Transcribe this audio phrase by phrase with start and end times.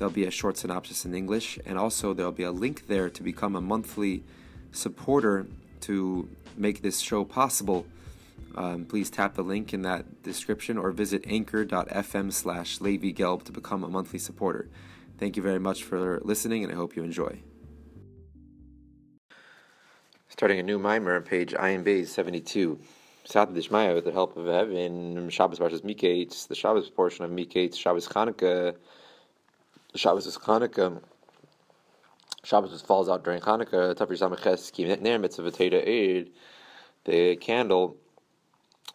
[0.00, 3.22] There'll be a short synopsis in English, and also there'll be a link there to
[3.22, 4.24] become a monthly
[4.72, 5.46] supporter
[5.82, 7.84] to make this show possible.
[8.54, 13.52] Um, please tap the link in that description or visit anchor.fm slash Levi Gelb to
[13.52, 14.70] become a monthly supporter.
[15.18, 17.38] Thank you very much for listening, and I hope you enjoy.
[20.30, 22.80] Starting a new mimer on page Ayin Bays 72.
[23.26, 27.76] Satan Dishmaya, with the help of heaven, Shabbos Parshas Miketz, the Shabbos portion of Miketz,
[27.76, 28.74] Shabbos Chanukah,
[29.94, 31.02] Shabbos is Chanukah.
[32.44, 33.94] Shabbos falls out during Chanukah.
[33.94, 36.30] Tafri Samaches Ner Mitzvah Eid.
[37.04, 37.96] The candle,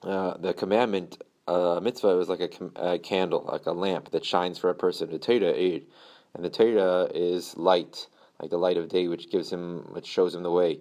[0.03, 4.57] uh, the commandment uh, mitzvah is like a, a, candle, like a lamp that shines
[4.57, 5.09] for a person.
[5.11, 5.85] The Torah Eid,
[6.33, 8.07] and the Torah is light,
[8.39, 10.79] like the light of day, which gives him, which shows him the way.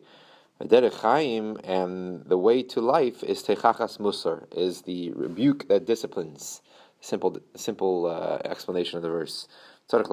[0.62, 6.62] Derech Chaim and the way to life is Techachas Musar, is the rebuke that disciplines.
[7.00, 9.46] Simple, simple uh, explanation of the verse.
[9.86, 10.06] We have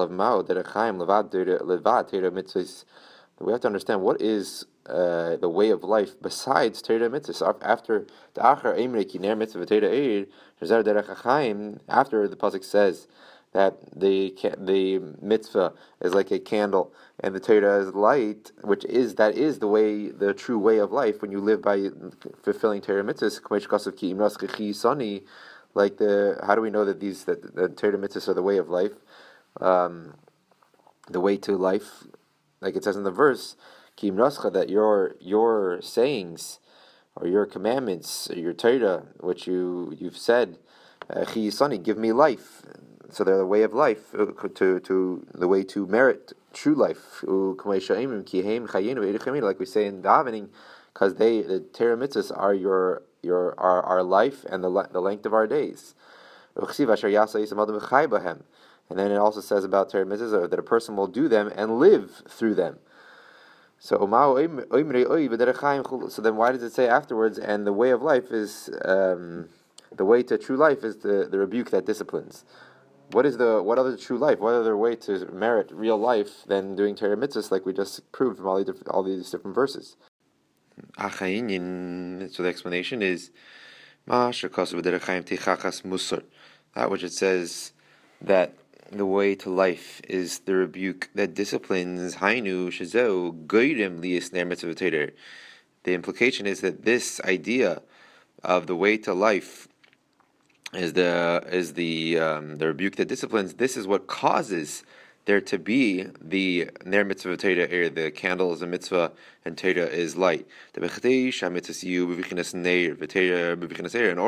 [3.61, 7.58] to understand what is uh, the way of life besides Torah mitzvahs.
[7.61, 10.27] After the Achar Emre Kiner mitzvah Eir,
[11.88, 13.08] after the pasuk says
[13.53, 19.16] that the the mitzvah is like a candle and the Torah is light, which is
[19.16, 21.89] that is the way, the true way of life when you live by
[22.44, 23.42] fulfilling Torah mitzvahs.
[25.73, 28.58] Like the, how do we know that these that the Torah mitzvahs are the way
[28.58, 28.92] of life?
[29.59, 30.16] Um,
[31.09, 32.05] the way to life,
[32.61, 33.55] like it says in the verse,
[33.95, 36.59] Kim Rascha, that your your sayings
[37.16, 40.58] or your commandments, or your Torah, which you you've said,
[41.09, 41.26] uh,
[41.83, 42.61] give me life.
[43.09, 47.23] So they're the way of life, uh, to to the way to merit true life.
[47.23, 47.65] Like
[49.59, 50.49] we say in davening,
[50.93, 55.26] because they the Torah mitzvahs are your your our, our life and the the length
[55.26, 55.93] of our days.
[58.91, 62.23] And then it also says about Torah that a person will do them and live
[62.27, 62.77] through them.
[63.79, 64.05] So, so
[66.21, 69.47] then why does it say afterwards, and the way of life is, um,
[69.95, 72.43] the way to true life is the, the rebuke that disciplines.
[73.11, 74.39] What is the what other true life?
[74.39, 77.15] What other way to merit real life than doing Torah
[77.49, 79.95] like we just proved from all, the all these different verses?
[80.99, 83.31] So the explanation is
[84.08, 84.35] that
[86.89, 87.73] which it says
[88.21, 88.55] that
[88.91, 95.11] the way to life is the rebuke that disciplines hainu shazo goyim liyis
[95.83, 97.81] The implication is that this idea
[98.43, 99.67] of the way to life
[100.73, 103.55] is the is the um, the rebuke that disciplines.
[103.55, 104.83] This is what causes
[105.26, 109.11] there to be the ner mitzvah Torah er, the candle is a mitzvah
[109.45, 110.48] and Torah is light.
[110.76, 110.92] In order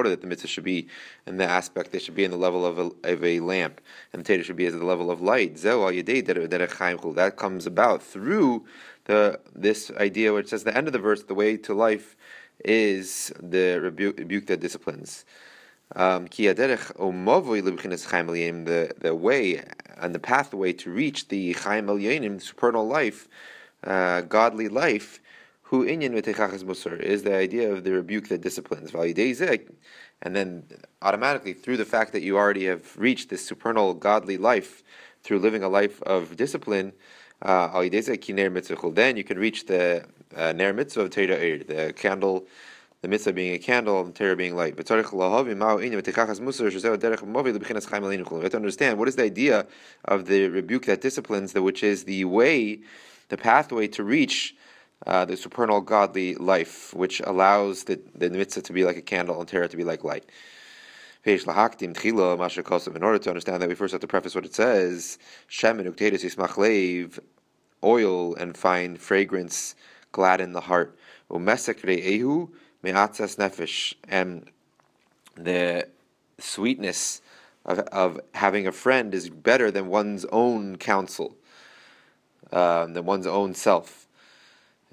[0.10, 0.88] that the mitzvah should be
[1.26, 3.82] in the aspect, they should be in the level of a, of a lamp,
[4.12, 5.56] and the Torah should be at the level of light.
[5.58, 8.66] That comes about through
[9.06, 12.16] the this idea which says the end of the verse, the way to life
[12.64, 15.26] is the rebuke that disciplines.
[15.96, 16.56] Um, the
[19.00, 19.64] the way
[19.98, 23.28] and the pathway to reach the Chaim Elyonim, supernal life,
[23.84, 25.22] uh, godly life,
[25.62, 26.14] who inyan
[26.64, 28.94] musar is the idea of the rebuke that disciplines.
[28.94, 30.64] And then
[31.02, 34.84] automatically, through the fact that you already have reached this supernal godly life
[35.22, 36.94] through living a life of discipline,
[37.42, 40.06] uh, then you can reach the
[40.36, 42.48] uh, ner mitzvah of the candle
[43.04, 44.76] the mitzvah being a candle and the Torah being light.
[44.76, 44.94] We have to
[48.56, 49.68] understand what is the idea
[50.06, 52.80] of the rebuke that disciplines, which is the way,
[53.28, 54.56] the pathway to reach
[55.06, 59.38] uh, the supernal godly life, which allows the, the mitzvah to be like a candle
[59.38, 60.24] and Torah to be like light.
[61.26, 61.50] In order
[63.20, 65.18] to understand that, we first have to preface what it says:
[67.84, 69.76] oil and fine fragrance
[70.14, 70.98] gladden the heart
[72.84, 74.50] me'atzas nefesh, and
[75.36, 75.88] the
[76.40, 77.22] sweetness
[77.66, 81.36] of, of having a friend is better than one's own counsel,
[82.52, 84.08] uh, than one's own self.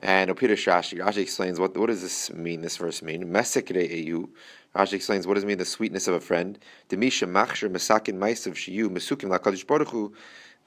[0.03, 2.63] And Opira Shashi, Rashi explains what what does this mean?
[2.63, 4.31] This verse mean mesekre eyu.
[4.75, 6.59] Rashi explains what does it mean the sweetness of a friend.
[6.89, 10.15] Demisha machshir mesakin maisav shiyu mesukim lakadish baruch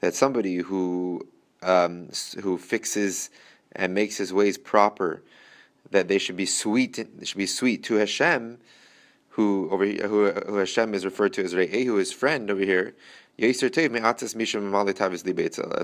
[0.00, 1.26] that somebody who
[1.62, 2.10] um,
[2.42, 3.30] who fixes
[3.72, 5.22] and makes his ways proper,
[5.90, 8.58] that they should be sweet, they should be sweet to Hashem,
[9.30, 12.94] who over who, who Hashem is referred to as Re'ehu, his friend over here.
[13.36, 13.62] That's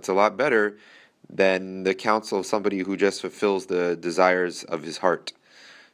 [0.08, 0.76] a lot better
[1.29, 5.32] than the counsel of somebody who just fulfills the desires of his heart.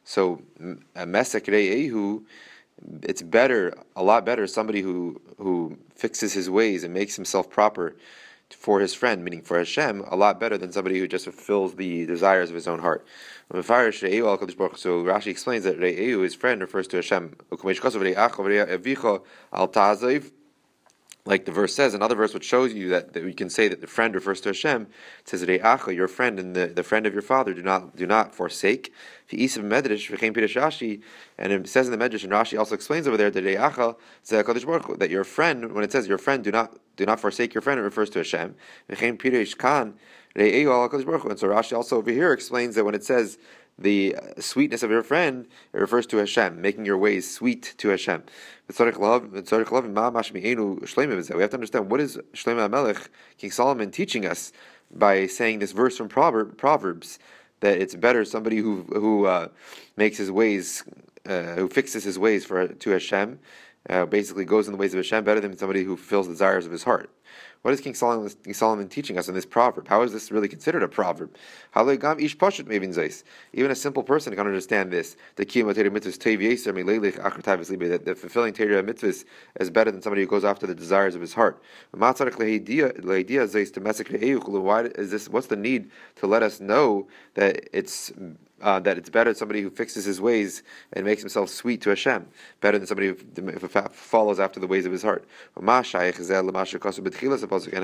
[0.03, 0.41] So,
[0.95, 2.23] a Mesek Re'ehu,
[3.03, 7.95] it's better, a lot better, somebody who, who fixes his ways and makes himself proper
[8.51, 12.05] for his friend, meaning for Hashem, a lot better than somebody who just fulfills the
[12.05, 13.05] desires of his own heart.
[13.51, 17.35] So Rashi explains that Re'eu, his friend, refers to Hashem.
[21.27, 23.81] Like the verse says, another verse which shows you that, that we can say that
[23.81, 24.83] the friend refers to Hashem.
[24.83, 28.07] It says, Re'acha, your friend and the, the friend of your father, do not do
[28.07, 28.93] not forsake.
[29.29, 30.09] And it says in the Medrash,
[32.23, 33.97] and Rashi also explains over there that Re'acha
[34.99, 37.77] that your friend, when it says your friend, do not do not forsake your friend,
[37.77, 38.55] it refers to Hashem.
[38.87, 39.03] And so
[41.45, 43.37] Rashi also over here explains that when it says
[43.79, 48.23] the sweetness of your friend, it refers to Hashem, making your ways sweet to Hashem.
[48.67, 48.97] We have to
[51.53, 54.51] understand what is Shlomo Melech, King Solomon, teaching us
[54.91, 57.19] by saying this verse from Proverbs
[57.59, 59.47] that it's better somebody who who uh,
[59.95, 60.83] makes his ways,
[61.25, 63.39] uh, who fixes his ways for to Hashem,
[63.89, 66.65] uh, basically goes in the ways of Hashem better than somebody who fulfills the desires
[66.65, 67.09] of his heart.
[67.61, 69.87] What is King Solomon, King Solomon teaching us in this proverb?
[69.87, 71.35] How is this really considered a proverb?
[71.75, 75.17] Even a simple person can understand this.
[75.35, 75.45] The
[78.05, 79.25] the fulfilling Torah mitzvahs
[79.59, 81.61] is better than somebody who goes after the desires of his heart.
[81.91, 82.19] Why is
[85.11, 85.29] this?
[85.29, 88.13] What's the need to let us know that it's
[88.61, 90.63] uh, that it's better somebody who fixes his ways
[90.93, 92.27] and makes himself sweet to Hashem,
[92.61, 93.15] better than somebody who
[93.91, 95.25] follows after the ways of his heart.
[95.55, 95.69] And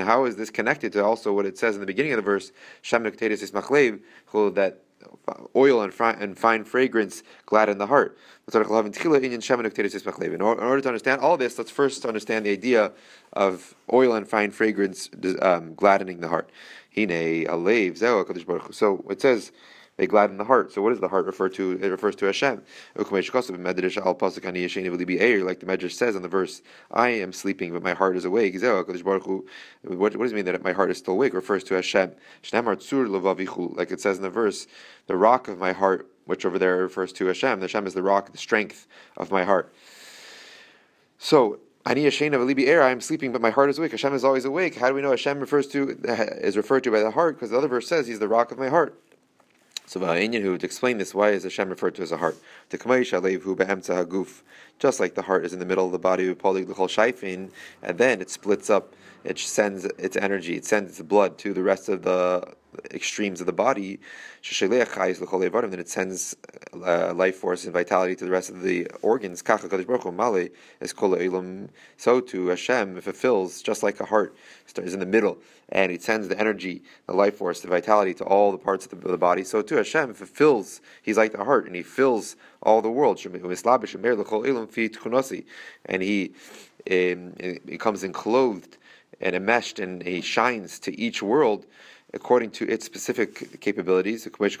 [0.02, 2.52] how is this connected to also what it says in the beginning of the verse,
[4.54, 4.80] that
[5.54, 8.16] oil and, fine, and fine fragrance gladden the heart.
[8.46, 8.54] In
[10.42, 12.92] order to understand all this, let's first understand the idea
[13.32, 15.08] of oil and fine fragrance
[15.40, 16.50] um, gladdening the heart.
[18.70, 19.52] So it says,
[19.96, 20.72] they gladden the heart.
[20.72, 21.78] So what does the heart refer to?
[21.80, 22.62] It refers to Hashem.
[22.96, 23.22] Like the
[25.66, 28.60] Medrash says in the verse, I am sleeping, but my heart is awake.
[28.60, 29.22] What,
[29.82, 31.32] what does it mean that my heart is still awake?
[31.32, 32.12] It refers to Hashem.
[32.52, 34.66] Like it says in the verse,
[35.06, 37.60] the rock of my heart, which over there refers to Hashem.
[37.60, 39.72] The Hashem is the rock, the strength of my heart.
[41.18, 43.92] So Yashena Valibi I am sleeping, but my heart is awake.
[43.92, 44.74] Hashem is always awake.
[44.74, 45.90] How do we know Hashem refers to
[46.40, 47.36] is referred to by the heart?
[47.36, 48.98] Because the other verse says He's the rock of my heart.
[49.86, 52.36] So who to explain this, why is Hashem referred to as a heart?
[52.70, 52.86] Just
[55.00, 56.34] like the heart is in the middle of the body,
[57.82, 58.94] and then it splits up,
[59.24, 62.54] it sends its energy, it sends its blood to the rest of the
[62.90, 63.98] extremes of the body,
[64.42, 66.36] then it sends
[66.74, 69.42] uh, life force and vitality to the rest of the organs.
[71.96, 74.36] So to Hashem fulfills just like a heart
[74.76, 75.38] is in the middle,
[75.70, 78.90] and it sends the energy, the life force, the vitality to all the parts of
[78.90, 79.44] the, of the body.
[79.44, 80.80] So to Hashem fulfills.
[81.02, 83.24] He's like the heart, and he fills all the world.
[85.86, 86.32] And he
[86.90, 87.32] um,
[87.64, 88.76] becomes enclosed
[89.20, 91.66] and enmeshed, and he shines to each world
[92.14, 94.26] according to its specific capabilities.
[94.38, 94.60] Like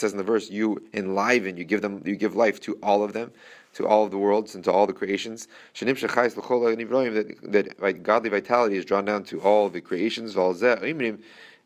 [0.00, 3.12] says in the verse, you enliven, you give them, you give life to all of
[3.12, 3.30] them,
[3.74, 5.46] to all of the worlds and to all the creations.
[5.80, 10.36] That, that godly vitality is drawn down to all the creations.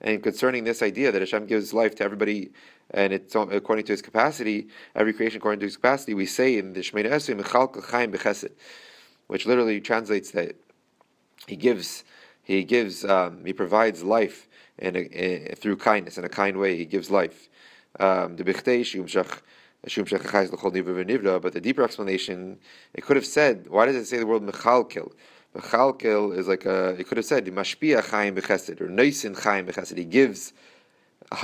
[0.00, 2.50] And concerning this idea that Hashem gives life to everybody,
[2.90, 6.75] and it's according to His capacity, every creation according to His capacity, we say in
[6.75, 8.50] the Shemina Esrei,
[9.26, 10.54] which literally translates that
[11.47, 12.04] He gives
[12.49, 16.76] he gives, um, he provides life in a, in, through kindness in a kind way.
[16.76, 17.50] He gives life.
[18.00, 18.90] Um, but the
[21.62, 22.59] deeper explanation,
[22.95, 25.12] it could have said, why does it say the word mechalkel?
[25.55, 29.99] Mechalkel is like a, it could have said, mashpia chayim bechesed, or noisin chayim bechesed.
[29.99, 30.55] He gives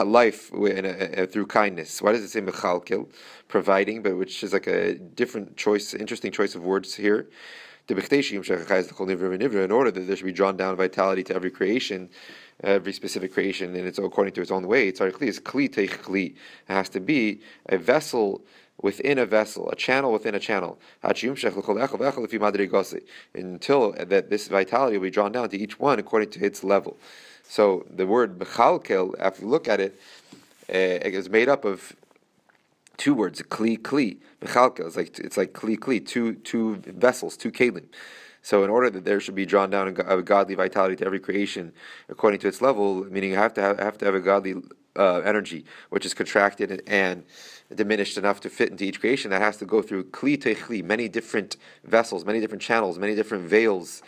[0.02, 2.00] life through kindness.
[2.00, 3.10] Why does it say mechalkel?
[3.48, 7.28] Providing, but which is like a different choice, interesting choice of words here
[7.88, 12.08] in order that there should be drawn down vitality to every creation,
[12.62, 14.88] every specific creation, and it's according to its own way.
[14.88, 16.30] It's kli kli.
[16.30, 16.36] It
[16.66, 18.42] has to be a vessel
[18.80, 21.34] within a vessel, a channel within a channel, until
[23.92, 26.96] that this vitality will be drawn down to each one according to its level.
[27.44, 30.00] So the word bechalkel, if you look at it,
[30.68, 31.94] uh, it is made up of
[32.96, 34.18] two words, kli kli.
[34.40, 37.86] Mechalka is like it's like kli kli, two two vessels, two kalim.
[38.42, 41.72] So, in order that there should be drawn down a godly vitality to every creation
[42.10, 44.56] according to its level, meaning you have to have, have to have a godly
[44.96, 47.24] uh, energy which is contracted and
[47.74, 51.08] diminished enough to fit into each creation, that has to go through kli techli, many
[51.08, 54.02] different vessels, many different channels, many different veils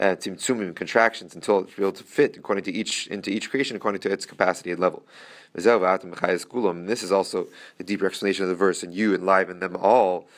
[0.00, 4.00] uh, tzimtzumim, contractions, until it's able to fit according to each into each creation according
[4.00, 5.02] to its capacity and level.
[5.54, 10.28] This is also the deeper explanation of the verse, and you enliven them all.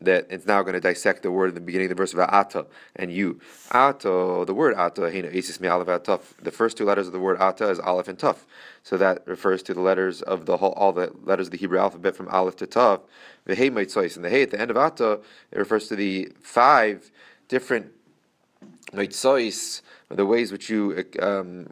[0.00, 2.18] That it's now going to dissect the word in the beginning of the verse of
[2.18, 2.66] ata
[2.96, 3.40] and you.
[3.70, 8.18] ato the word ata, the first two letters of the word ata is aleph and
[8.18, 8.38] tuf.
[8.82, 11.78] So that refers to the letters of the whole, all the letters of the Hebrew
[11.78, 13.00] alphabet from aleph to tuf.
[13.46, 15.20] The hey and the hey at the end of ata,
[15.52, 17.10] it refers to the five
[17.48, 17.92] different
[18.92, 21.70] The ways which you um,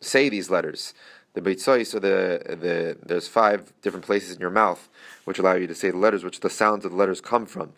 [0.00, 0.94] say these letters.
[1.34, 4.88] The Beitzois, so the, the, there's five different places in your mouth
[5.24, 7.72] which allow you to say the letters, which the sounds of the letters come from.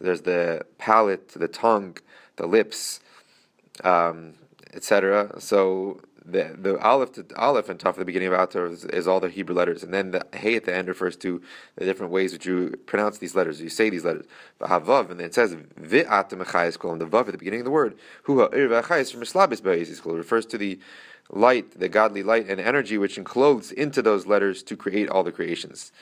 [0.00, 1.96] There's the palate, the tongue,
[2.36, 3.00] the lips,
[3.82, 4.34] um,
[4.72, 5.40] etc.
[5.40, 6.00] So
[6.32, 9.20] the the aleph to, aleph and taf at the beginning of Atar is, is, all
[9.20, 11.40] the Hebrew letters, and then the hey at the end refers to
[11.76, 14.26] the different ways that you pronounce these letters, you say these letters.
[14.58, 17.64] But havav, and then it says vi'at mechayis and the vav at the beginning of
[17.64, 20.78] the word hu ha'ir from mislabis refers to the
[21.30, 25.32] light, the godly light and energy which encloses into those letters to create all the
[25.32, 25.92] creations.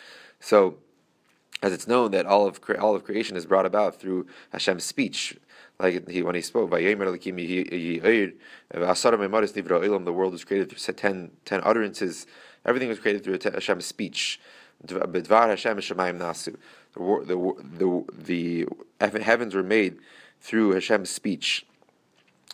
[0.41, 0.79] So.
[1.61, 5.37] As it's known that all of all of creation is brought about through Hashem's speech,
[5.81, 6.95] like he when he spoke by uh,
[10.05, 12.27] the world was created through ten utterances.
[12.65, 14.41] Everything was created through Hashem's speech.
[14.83, 15.25] Uh, the,
[16.97, 18.67] the, the,
[18.99, 19.99] the heavens were made
[20.41, 21.67] through Hashem's speech.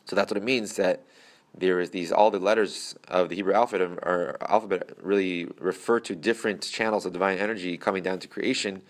[0.04, 1.02] So that's what it means that
[1.56, 3.98] there is these all the letters of the Hebrew alphabet
[4.42, 8.82] alphabet really refer to different channels of divine energy coming down to creation,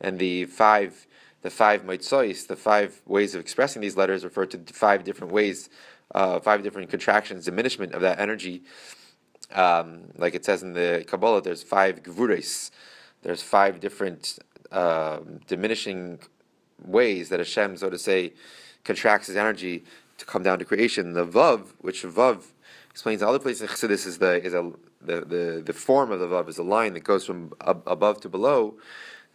[0.00, 1.06] and the five
[1.42, 5.68] the five mitzvahs, the five ways of expressing these letters refer to five different ways,
[6.14, 8.62] uh, five different contractions, diminishment of that energy.
[9.52, 12.70] Um, like it says in the Kabbalah, there's five gvuris,
[13.22, 14.38] there's five different
[14.70, 16.20] uh, diminishing
[16.84, 18.32] ways that Hashem, so to say,
[18.84, 19.84] contracts his energy
[20.18, 21.12] to come down to creation.
[21.12, 22.44] The vav, which vav
[22.90, 24.72] explains in other places in Chassidus, is the is a
[25.04, 28.20] the, the, the form of the vav is a line that goes from ab- above
[28.22, 28.76] to below.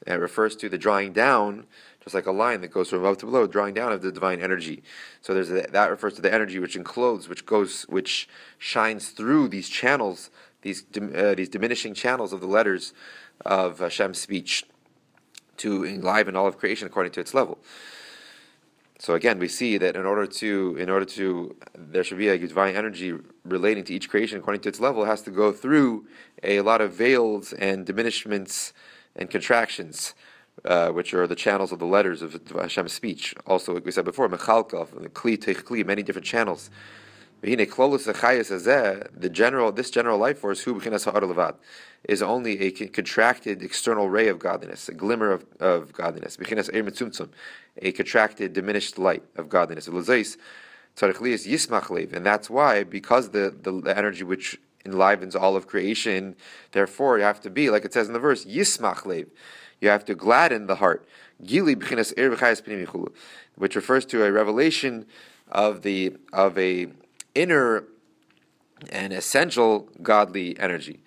[0.06, 1.66] It refers to the drawing down
[2.08, 4.40] just like a line that goes from above to below, drawing down of the divine
[4.40, 4.82] energy.
[5.20, 9.50] So there's a, that refers to the energy which encloses, which goes, which shines through
[9.50, 10.30] these channels,
[10.62, 12.94] these uh, these diminishing channels of the letters
[13.46, 14.64] of Hashem's speech
[15.58, 17.58] to enliven all of creation according to its level.
[19.00, 22.38] So again, we see that in order to, in order to, there should be a
[22.38, 25.04] divine energy relating to each creation according to its level.
[25.04, 26.08] It has to go through
[26.42, 28.72] a lot of veils and diminishments
[29.16, 30.16] and contractions
[30.66, 33.36] uh, which are the channels of the letters of Hashem's speech.
[33.46, 36.70] Also, like we said before, Mechalkov, Kli, Kli, many different channels.
[37.42, 37.56] The
[39.32, 44.94] general, this general life force, who is only a contracted external ray of godliness, a
[44.94, 49.88] glimmer of, of godliness, a contracted, diminished light of godliness.
[49.88, 49.96] And
[52.26, 56.36] that's why, because the, the, energy which enlivens all of creation,
[56.72, 59.28] therefore you have to be, like it says in the verse, Yismach Lev.
[59.82, 61.08] You have to gladden the heart.
[61.46, 61.76] Gili
[63.56, 65.06] which refers to a revelation
[65.52, 66.88] of the of a
[67.36, 67.84] inner
[68.90, 71.02] and essential godly energy.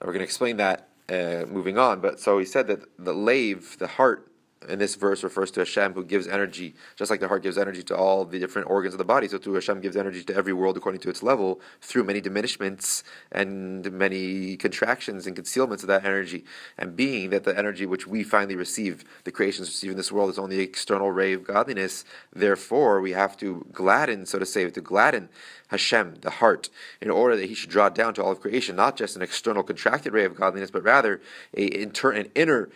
[0.00, 2.00] We're going to explain that uh, moving on.
[2.00, 4.30] But so he said that the lave, the heart,
[4.68, 7.82] in this verse refers to Hashem who gives energy, just like the heart gives energy
[7.84, 9.28] to all the different organs of the body.
[9.28, 13.02] So too Hashem gives energy to every world according to its level through many diminishments
[13.32, 16.44] and many contractions and concealments of that energy.
[16.78, 20.30] And being that the energy which we finally receive, the creations receive in this world,
[20.30, 24.68] is only the external ray of godliness, therefore we have to gladden, so to say,
[24.68, 25.28] to gladden
[25.68, 28.96] Hashem, the heart, in order that He should draw down to all of creation, not
[28.96, 31.20] just an external contracted ray of godliness, but rather
[31.56, 32.70] a inter- an inner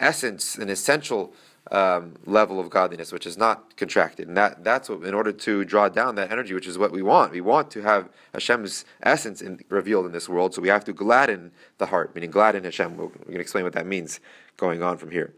[0.00, 1.32] essence, an essential
[1.70, 4.26] um, level of godliness, which is not contracted.
[4.26, 7.02] And that, that's what, in order to draw down that energy, which is what we
[7.02, 7.32] want.
[7.32, 10.92] We want to have Hashem's essence in, revealed in this world, so we have to
[10.92, 12.96] gladden the heart, meaning gladden Hashem.
[12.96, 14.20] We're going to explain what that means
[14.56, 15.34] going on from here.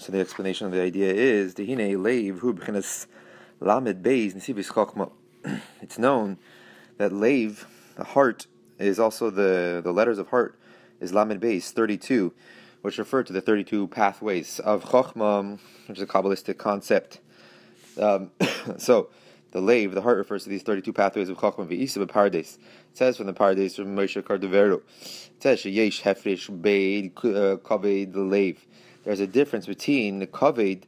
[0.00, 1.54] So the explanation of the idea is
[5.80, 6.38] It's known
[6.98, 8.46] that lave, the heart,
[8.78, 10.58] is also the, the letters of heart
[11.00, 12.32] is Beis 32,
[12.82, 17.20] which refer to the 32 pathways of Chokhmah, which is a Kabbalistic concept.
[18.00, 18.30] Um,
[18.78, 19.08] so,
[19.52, 22.56] the lave, the heart refers to these 32 pathways of Chokhmah V'isa Pardes.
[22.56, 22.58] It
[22.94, 24.78] says from the Pardes from Moshe Cordovero.
[24.78, 28.66] It says, Sheyesh Hefresh Beid uh, Kaved the lave.
[29.04, 30.86] there's a difference between the kaved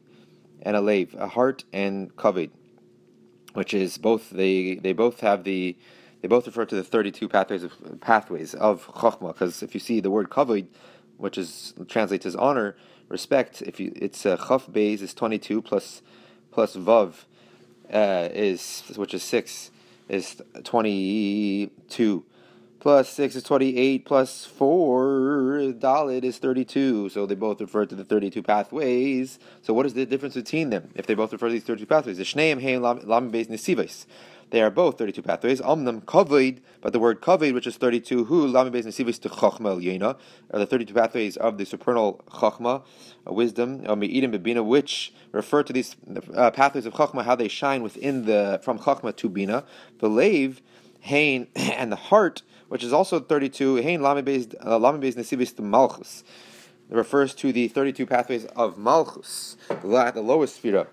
[0.62, 2.50] and a lave, a heart and kaved,
[3.52, 5.76] which is both they they both have the
[6.26, 9.32] they both refer to the 32 pathways of pathways of chokhmah.
[9.32, 10.66] Because if you see the word kaved,
[11.18, 12.74] which is translates as honor,
[13.08, 16.02] respect, if you it's uh, chaf is 22 plus
[16.50, 17.26] plus vav
[17.92, 19.70] uh, is which is six
[20.08, 22.24] is 22
[22.80, 28.04] plus 6 is 28 plus 4 dalit is 32 so they both refer to the
[28.04, 29.38] 32 pathways.
[29.62, 30.90] So what is the difference between them?
[30.94, 34.06] If they both refer to these 32 pathways the shneim hein lam beis
[34.50, 35.60] they are both 32 pathways.
[35.60, 39.82] Omnam kavod, but the word kavod, which is 32, hu lami beis nesivis to chachma
[39.82, 40.16] yena,
[40.52, 42.84] are the 32 pathways of the supernal chachma,
[43.26, 45.96] wisdom, me'idim bebina, which refer to these
[46.34, 49.64] uh, pathways of chachma, how they shine within the from chachma to bina.
[49.98, 50.62] The lave,
[51.00, 56.22] hain, and the heart, which is also 32, hain lami beis uh, nesivis to malchus.
[56.88, 60.86] Refers to the 32 pathways of malchus, the, lowest sphera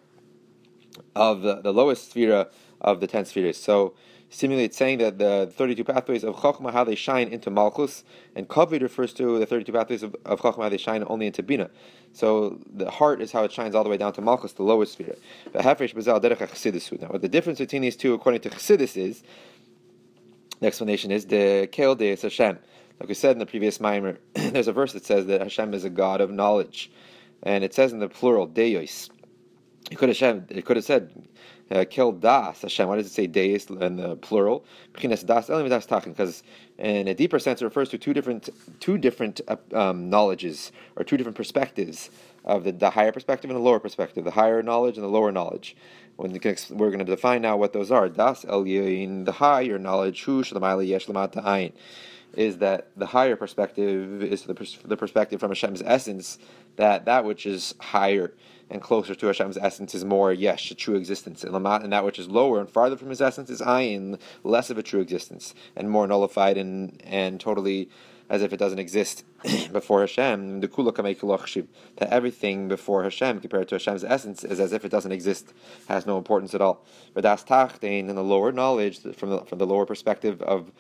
[1.16, 2.50] of the, the lowest sphera
[2.84, 3.58] of the ten spheres.
[3.58, 3.94] So,
[4.30, 8.04] seemingly it's saying that the 32 pathways of Chokhmah, how they shine into Malchus,
[8.36, 11.44] and Kavod refers to the 32 pathways of, of Chokhmah, how they shine only into
[11.44, 11.70] Bina.
[12.14, 14.94] So, the heart is how it shines all the way down to Malchus, the lowest
[14.94, 15.16] sphere.
[15.54, 19.24] Now, what the difference between these two, according to Chassidus, is
[20.60, 22.58] the explanation is the Kel Deis Hashem.
[23.00, 25.84] Like we said in the previous mimer, there's a verse that says that Hashem is
[25.84, 26.90] a God of knowledge.
[27.42, 29.10] And it says in the plural, Deos.
[29.92, 31.12] It could have, it could have said
[31.72, 32.88] uh, kill das Hashem.
[32.88, 34.66] Why does it say deis in the plural?
[34.94, 36.44] because
[36.78, 38.50] in a deeper sense it refers to two different
[38.80, 42.10] two different uh, um, knowledges or two different perspectives
[42.46, 45.32] of the, the higher perspective and the lower perspective, the higher knowledge and the lower
[45.32, 45.76] knowledge.
[46.16, 48.08] When we're going to define now what those are.
[48.08, 51.08] Das el the higher knowledge, yesh
[52.36, 56.40] is that the higher perspective is the, pers- the perspective from Hashem's essence,
[56.76, 58.34] that that which is higher
[58.70, 61.54] and closer to Hashem's essence is more yesh, a true existence, and
[61.94, 65.02] that which is lower and farther from His essence is ayin, less of a true
[65.02, 67.90] existence, and more nullified and and totally
[68.30, 69.24] as if it doesn't exist
[69.72, 70.62] before Hashem.
[70.62, 75.12] The kula that everything before Hashem compared to Hashem's essence is as if it doesn't
[75.12, 75.54] exist,
[75.88, 76.86] has no importance at all.
[77.14, 80.72] But that's tachtein in the lower knowledge from the from the lower perspective of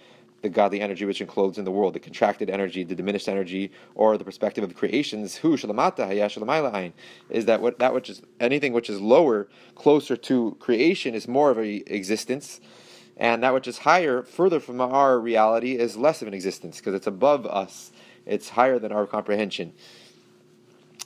[0.43, 4.17] the godly energy which encloses in the world, the contracted energy, the diminished energy, or
[4.17, 6.93] the perspective of creations, who shalamata
[7.29, 11.49] is that what that which is anything which is lower, closer to creation, is more
[11.49, 12.59] of a existence,
[13.15, 16.93] and that which is higher, further from our reality, is less of an existence because
[16.93, 17.93] it's above us,
[18.25, 19.71] it's higher than our comprehension.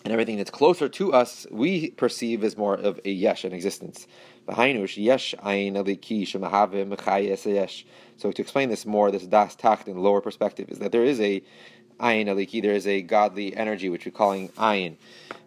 [0.04, 4.08] And everything that's closer to us, we perceive as more of a yesh, an existence.
[4.48, 5.36] yesh
[8.18, 11.20] so to explain this more, this das tacht in lower perspective is that there is
[11.20, 11.42] a
[12.00, 14.98] ayin aliki, there is a godly energy which we're calling ayin.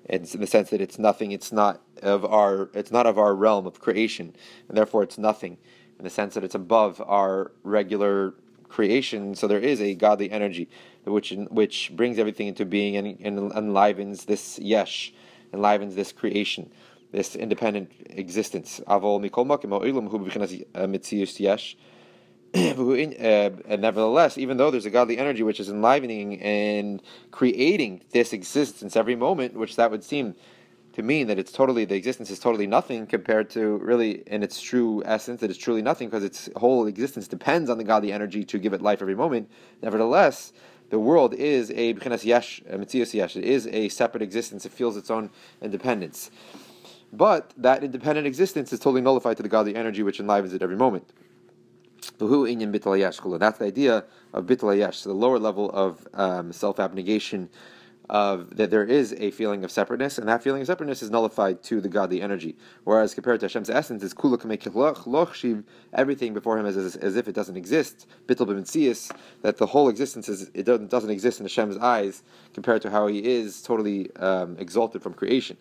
[0.05, 3.35] It's in the sense that it's nothing, it's not of our it's not of our
[3.35, 4.35] realm of creation,
[4.69, 5.59] and therefore it's nothing,
[5.99, 8.35] in the sense that it's above our regular
[8.69, 9.35] creation.
[9.35, 10.69] So there is a godly energy
[11.05, 15.13] which which brings everything into being and, and enlivens this yesh,
[15.53, 16.71] enlivens this creation,
[17.13, 18.81] this independent existence.
[22.81, 28.33] Uh, and nevertheless, even though there's a godly energy which is enlivening and creating this
[28.33, 30.35] existence every moment, which that would seem
[30.95, 34.61] to mean that it's totally the existence is totally nothing compared to really in its
[34.61, 38.45] true essence that it's truly nothing because its whole existence depends on the godly energy
[38.45, 39.49] to give it life every moment.
[39.83, 40.53] Nevertheless,
[40.91, 43.37] the world is a yesh, mitzias yesh.
[43.37, 44.67] It is a separate existence.
[44.67, 45.31] It feels its own
[45.63, 46.31] independence.
[47.13, 50.77] But that independent existence is totally nullified to the godly energy which enlivens it every
[50.77, 51.09] moment.
[53.39, 57.51] That's the idea of bitlayesh, the lower level of um, self-abnegation,
[58.11, 61.63] of that there is a feeling of separateness, and that feeling of separateness is nullified
[61.63, 62.57] to the godly energy.
[62.83, 64.13] Whereas compared to Hashem's essence, is
[65.93, 68.09] everything before Him is as, as if it doesn't exist.
[68.27, 72.91] B'mitzias, that the whole existence is it doesn't, doesn't exist in Hashem's eyes compared to
[72.91, 75.57] how He is totally um, exalted from creation.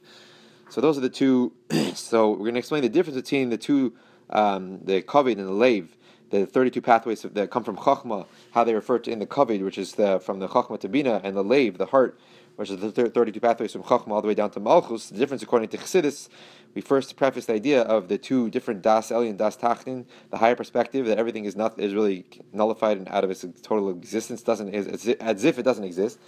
[0.69, 1.53] So those are the two.
[1.93, 3.93] so we're going to explain the difference between the two,
[4.31, 5.95] um, the kavod and the lave
[6.29, 9.77] the 32 pathways that come from Chachma, how they refer to in the Kavod, which
[9.77, 12.19] is the, from the Chachma to Bina, and the Lev, the heart,
[12.55, 15.09] which is the 32 pathways from Chachma all the way down to Malchus.
[15.09, 16.29] The difference, according to Chassidus,
[16.75, 20.37] we first preface the idea of the two different Das Eli and Das Tachtin, the
[20.37, 24.41] higher perspective that everything is not is really nullified and out of its total existence,
[24.41, 26.19] doesn't is as if it doesn't exist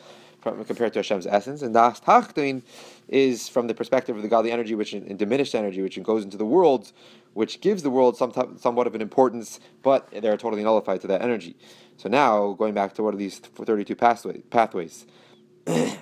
[0.41, 2.63] compared to Hashem's essence, and Das Tachtin
[3.07, 6.23] is from the perspective of the godly energy, which in, in diminished energy, which goes
[6.23, 6.91] into the world,
[7.33, 11.07] which gives the world some t- somewhat of an importance, but they're totally nullified to
[11.07, 11.55] that energy.
[11.97, 15.05] So now, going back to what are these 32 pathways?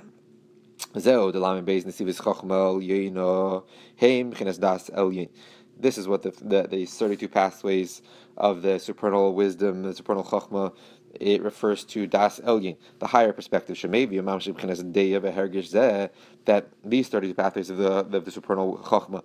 [5.81, 8.01] This is what the, the, the 32 pathways
[8.35, 10.73] of the supernal wisdom, the supernal Chochmah,
[11.13, 13.75] it refers to Das Elyin, the higher perspective.
[13.75, 16.09] Shemevi Mamshib Kines Deya Vehergish Zeh,
[16.45, 19.23] that these 30 pathways of the, of the supernal Chochmah,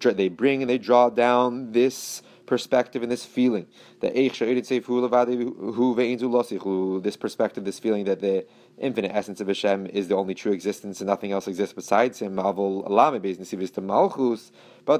[0.00, 3.66] they bring and they draw down this perspective and this feeling
[4.00, 4.14] that
[7.02, 8.46] this perspective, this feeling that the
[8.78, 12.36] infinite essence of Hashem is the only true existence and nothing else exists besides Him.
[12.36, 12.52] But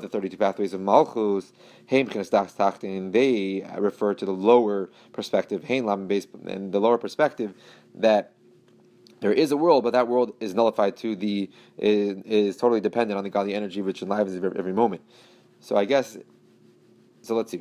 [0.02, 1.52] the 32 pathways of Malchus,
[1.88, 7.54] they refer to the lower perspective, and the lower perspective
[7.94, 8.32] that
[9.20, 13.16] there is a world, but that world is nullified to the is, is totally dependent
[13.16, 15.02] on the godly energy which enlivens every moment.
[15.60, 16.18] So I guess
[17.26, 17.58] so let's see.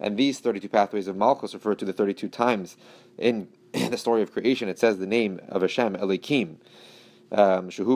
[0.00, 2.76] And these 32 pathways of Malchus refer to the 32 times
[3.18, 4.68] in the story of creation.
[4.68, 6.56] It says the name of Hashem, Elikim.
[7.30, 7.86] Um, which we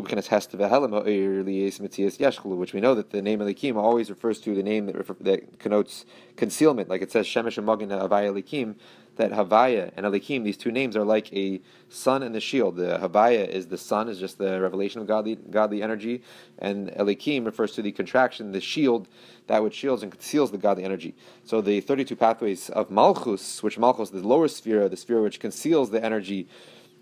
[2.80, 6.88] know that the name Elikim always refers to the name that, refer, that connotes concealment,
[6.88, 8.76] like it says Shemesh Magin Avaya Elikim,
[9.16, 12.76] that Havaya and Elikim, these two names are like a sun and the shield.
[12.76, 16.22] The Havaya is the sun, is just the revelation of godly, godly energy,
[16.58, 19.08] and Elikim refers to the contraction, the shield,
[19.46, 21.14] that which shields and conceals the godly energy.
[21.44, 25.40] So the 32 pathways of Malchus, which Malchus, is the lower sphere, the sphere which
[25.40, 26.48] conceals the energy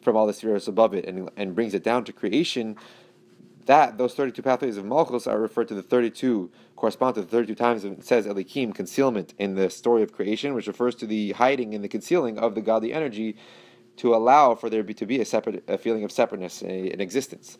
[0.02, 2.76] from all the spheres above it and, and brings it down to creation,
[3.66, 7.54] that those 32 pathways of Malchus are referred to the 32 correspond to the 32
[7.54, 11.74] times it says Elikim concealment in the story of creation, which refers to the hiding
[11.74, 13.36] and the concealing of the godly energy
[13.96, 17.58] to allow for there to be a separate a feeling of separateness, a, an existence.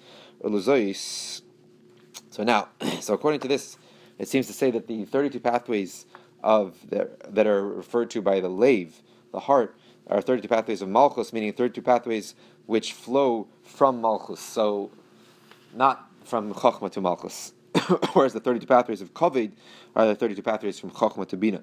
[2.31, 2.69] So now,
[3.01, 3.79] so according to this,
[4.19, 6.07] it seems to say that the 32 pathways
[6.43, 9.77] of the, that are referred to by the lave, the heart,
[10.09, 12.35] are 32 pathways of Malchus, meaning 32 pathways
[12.67, 14.41] which flow from Malchus.
[14.41, 14.91] So,
[15.75, 17.53] not from Chokhmah to Malchus.
[18.13, 19.53] Whereas the 32 pathways of Kovid
[19.97, 21.63] are the 32 pathways from Chokhmah to Bina.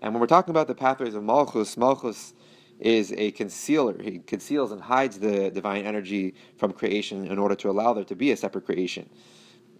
[0.00, 2.34] And when we're talking about the pathways of Malchus, Malchus
[2.80, 4.02] is a concealer.
[4.02, 8.16] He conceals and hides the divine energy from creation in order to allow there to
[8.16, 9.08] be a separate creation.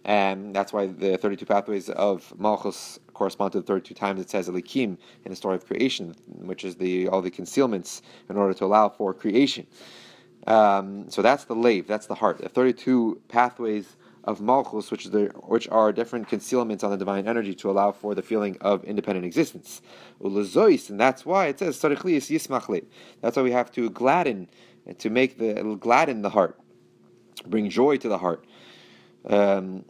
[0.05, 4.49] And that's why the 32 pathways of Malchus correspond to the 32 times it says
[4.49, 8.65] Elikim in the story of creation, which is the all the concealments in order to
[8.65, 9.65] allow for creation.
[10.45, 12.39] Um, so that's the lave, that's the heart.
[12.39, 17.53] The 32 pathways of Malchus, which, the, which are different concealments on the divine energy
[17.55, 19.81] to allow for the feeling of independent existence.
[20.19, 24.49] And that's why it says, That's why we have to gladden,
[24.97, 26.59] to make the gladden the heart,
[27.45, 28.45] bring joy to the heart.
[29.25, 29.85] Um,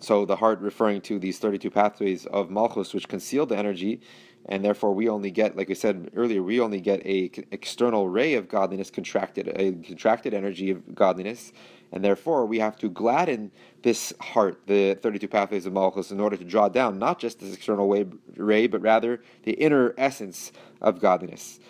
[0.00, 4.00] so the heart referring to these 32 pathways of Malchus, which conceal the energy,
[4.46, 8.34] and therefore we only get, like I said earlier, we only get a external ray
[8.34, 11.52] of godliness contracted, a contracted energy of godliness,
[11.92, 13.52] and therefore we have to gladden
[13.82, 17.54] this heart, the 32 pathways of Malchus, in order to draw down not just this
[17.54, 21.60] external way, ray, but rather the inner essence of godliness.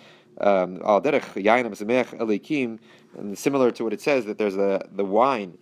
[0.40, 0.80] Um,
[3.14, 5.58] and similar to what it says that there's the the wine.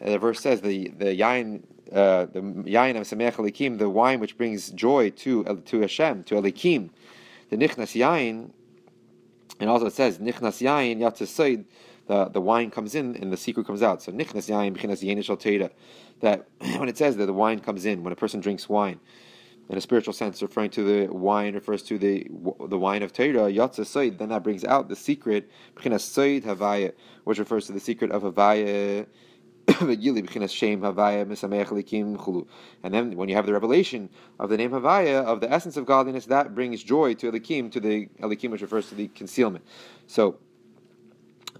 [0.00, 4.20] Uh, the verse says the the yain uh, the yain of Sameach Elikim, the wine
[4.20, 6.90] which brings joy to to Hashem, to Elikim,
[7.50, 8.50] the Nichnas yain,
[9.60, 11.64] and also it says Nichnas yain yatzasid,
[12.06, 14.02] the the wine comes in and the secret comes out.
[14.02, 15.70] So Nichnas yain b'chinas yain
[16.20, 19.00] that when it says that the wine comes in when a person drinks wine.
[19.70, 22.26] In a spiritual sense, referring to the wine refers to the
[22.68, 26.92] the wine of Torah, Yatza then that brings out the secret, Havaya,
[27.24, 29.06] which refers to the secret of Havaya,
[29.80, 29.88] and
[32.94, 36.26] then when you have the revelation of the name Havaya, of the essence of godliness,
[36.26, 39.64] that brings joy to Elikim, to the Elikim which refers to the concealment.
[40.06, 40.38] So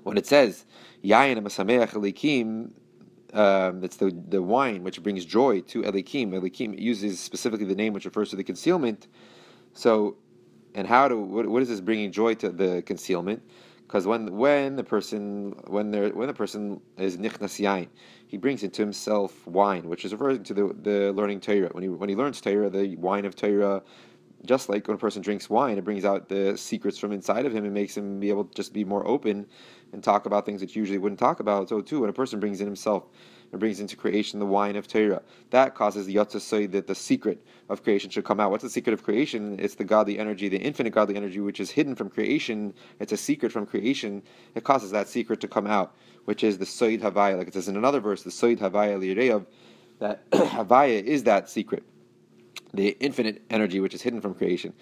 [0.02, 0.66] when it says
[1.02, 2.72] Masameach Elikim,
[3.34, 6.30] um, the, the wine which brings joy to Elikim.
[6.30, 9.08] Elikim uses specifically the name which refers to the concealment.
[9.72, 10.16] So,
[10.74, 13.42] and how do what, what is this bringing joy to the concealment?
[13.86, 17.88] Because when when the person when there when the person is nichnas yain,
[18.26, 21.68] he brings into himself wine, which is referring to the, the learning Torah.
[21.72, 23.82] When he when he learns Torah, the wine of Torah,
[24.44, 27.54] just like when a person drinks wine, it brings out the secrets from inside of
[27.54, 29.46] him and makes him be able to just be more open
[29.92, 31.68] and talk about things that you usually wouldn't talk about.
[31.68, 33.04] So too, when a person brings in himself
[33.54, 35.22] and brings into creation the wine of Torah.
[35.50, 38.50] That causes the Yotza say that the secret of creation should come out.
[38.50, 39.60] What's the secret of creation?
[39.60, 42.74] It's the godly energy, the infinite godly energy, which is hidden from creation.
[42.98, 44.24] It's a secret from creation.
[44.56, 47.38] It causes that secret to come out, which is the Soid Havaya.
[47.38, 49.46] Like it says in another verse, the Soid Havaya Lireyav,
[50.00, 51.84] that Havaya is that secret,
[52.72, 54.72] the infinite energy which is hidden from creation.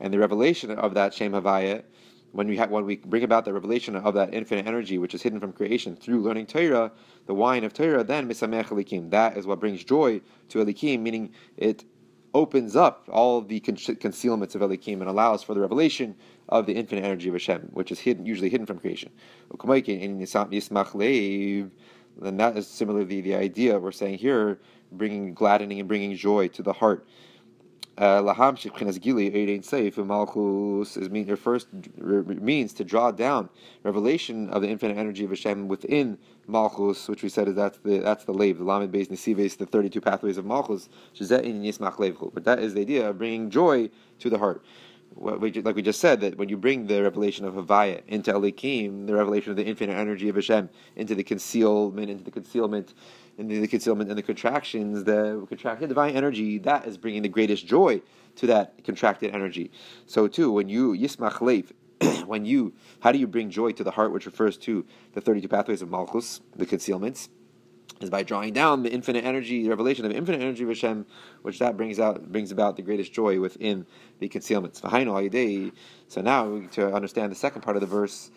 [0.00, 1.82] And the revelation of that Shem Havaya
[2.32, 5.22] when we ha- when we bring about the revelation of that infinite energy which is
[5.22, 6.90] hidden from creation through learning Torah,
[7.26, 9.10] the wine of Torah, then misamech elikim.
[9.10, 11.84] That is what brings joy to elikim, meaning it
[12.34, 16.16] opens up all the con- concealments of elikim and allows for the revelation
[16.48, 19.12] of the infinite energy of Hashem, which is hidden, usually hidden from creation.
[22.20, 24.58] Then that is similarly the idea we're saying here,
[24.90, 27.06] bringing gladdening and bringing joy to the heart.
[28.02, 28.56] Laham
[30.06, 33.48] Malchus is mean refers means to draw down
[33.84, 37.98] revelation of the infinite energy of Hashem within Malchus, which we said is that's the
[37.98, 40.88] that's the lave, the Lamed base Nesives, the thirty two pathways of Malchus.
[41.16, 44.64] But that is the idea of bringing joy to the heart
[45.16, 49.06] we, like we just said, that when you bring the revelation of Havaya into Elikim,
[49.06, 52.94] the revelation of the infinite energy of Hashem, into the concealment, into the concealment,
[53.38, 57.66] into the concealment and the contractions, the contracted divine energy, that is bringing the greatest
[57.66, 58.02] joy
[58.36, 59.70] to that contracted energy.
[60.06, 61.72] So too, when you Yismach Lev,
[62.26, 65.48] when you, how do you bring joy to the heart, which refers to the 32
[65.48, 67.28] pathways of Malchus, the concealments?
[68.02, 71.06] is by drawing down the infinite energy, the revelation of infinite energy of Hashem,
[71.42, 73.86] which that brings out brings about the greatest joy within
[74.18, 74.80] the concealments.
[74.80, 74.88] So
[76.20, 78.30] now to understand the second part of the verse,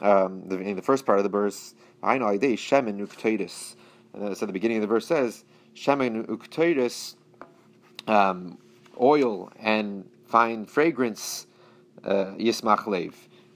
[0.00, 2.98] um, the, in the first part of the verse, shemen
[4.14, 5.44] And so the beginning of the verse says,
[5.74, 7.16] shemen uktoidis,
[8.06, 8.58] um,
[9.00, 11.46] oil and fine fragrance,
[12.04, 12.86] uh, yismach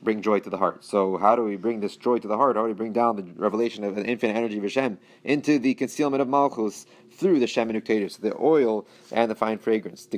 [0.03, 0.85] bring joy to the heart.
[0.85, 2.57] So how do we bring this joy to the heart?
[2.57, 5.75] How do we bring down the revelation of the infinite energy of Hashem into the
[5.75, 10.09] concealment of Malchus through the Shem and the oil and the fine fragrance.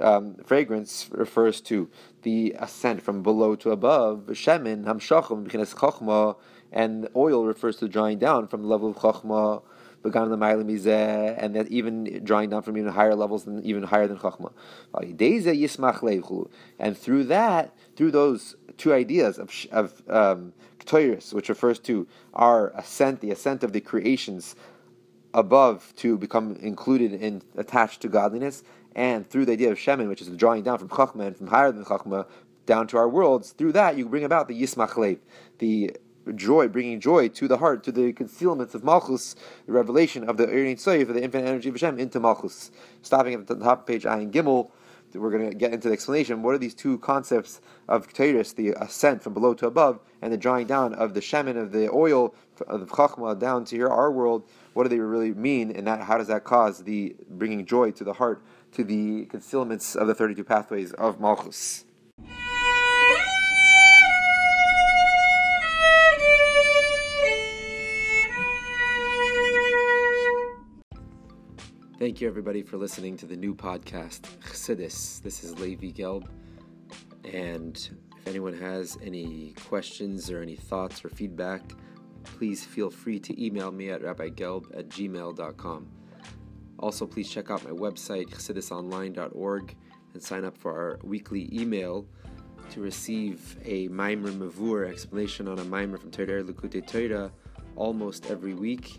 [0.00, 1.90] Um, fragrance refers to
[2.22, 4.24] the ascent from below to above.
[4.30, 5.46] Shemin, hamshachim,
[6.72, 9.62] and oil refers to drawing down from the level of chachma
[10.04, 14.52] and that even drawing down from even higher levels than even higher than Chachma.
[16.78, 20.52] And through that, through those two ideas of, of um,
[21.32, 24.56] which refers to our ascent, the ascent of the creations
[25.34, 30.20] above to become included and attached to godliness, and through the idea of Shemin, which
[30.20, 32.26] is the drawing down from Chachma and from higher than Chachma
[32.66, 35.18] down to our worlds, through that you bring about the Yismachlev,
[35.58, 35.96] the
[36.34, 39.34] joy, bringing joy to the heart, to the concealments of Malchus,
[39.66, 42.70] the revelation of the Erin of the infinite energy of Hashem, into Malchus.
[43.02, 44.70] Stopping at the top of page Ayin Gimel,
[45.14, 46.42] we're going to get into the explanation.
[46.42, 50.36] What are these two concepts of Ketairis, the ascent from below to above, and the
[50.36, 52.34] drawing down of the Shemin, of the oil,
[52.66, 54.44] of the Chachma down to here, our world?
[54.72, 58.04] What do they really mean, and that, how does that cause the bringing joy to
[58.04, 61.84] the heart, to the concealments of the 32 pathways of Malchus?
[72.02, 75.22] Thank you, everybody, for listening to the new podcast, Chassidus.
[75.22, 76.26] This is Levi Gelb.
[77.32, 77.76] And
[78.18, 81.62] if anyone has any questions or any thoughts or feedback,
[82.24, 85.88] please feel free to email me at rabbigelb at gmail.com.
[86.80, 89.76] Also, please check out my website, chassidusonline.org,
[90.14, 92.04] and sign up for our weekly email
[92.70, 97.30] to receive a Maimer Mavur explanation on a Maimer from Torah Likutei Torah
[97.76, 98.98] almost every week